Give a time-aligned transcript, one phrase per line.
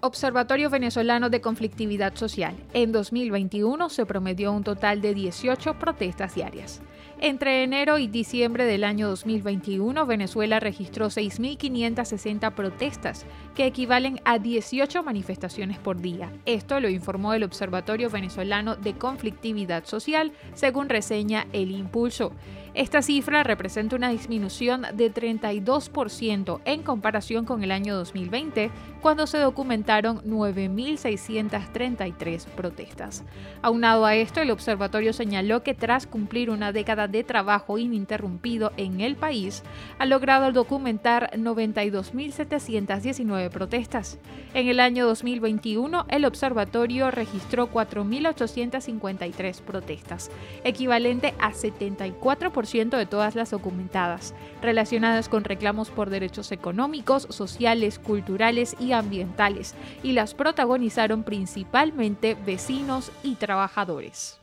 [0.00, 2.54] Observatorio Venezolano de Conflictividad Social.
[2.72, 6.80] En 2021 se promedió un total de 18 protestas diarias.
[7.20, 15.02] Entre enero y diciembre del año 2021, Venezuela registró 6.560 protestas, que equivalen a 18
[15.02, 16.32] manifestaciones por día.
[16.46, 22.30] Esto lo informó el Observatorio Venezolano de Conflictividad Social, según reseña El Impulso.
[22.74, 28.70] Esta cifra representa una disminución de 32% en comparación con el año 2020,
[29.00, 33.24] cuando se documentaron 9.633 protestas.
[33.62, 39.00] Aunado a esto, el observatorio señaló que tras cumplir una década de trabajo ininterrumpido en
[39.00, 39.62] el país,
[39.98, 44.18] ha logrado documentar 92.719 protestas.
[44.54, 50.30] En el año 2021, el observatorio registró 4.853 protestas,
[50.64, 52.57] equivalente a 74%
[52.96, 60.12] de todas las documentadas, relacionadas con reclamos por derechos económicos, sociales, culturales y ambientales, y
[60.12, 64.38] las protagonizaron principalmente vecinos y trabajadores.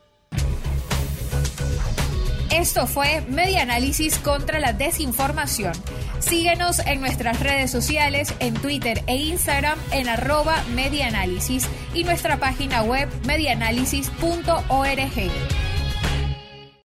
[2.56, 5.74] Esto fue Media Análisis contra la Desinformación.
[6.20, 10.56] Síguenos en nuestras redes sociales, en Twitter e Instagram en arroba
[11.94, 15.65] y nuestra página web medianálisis.org.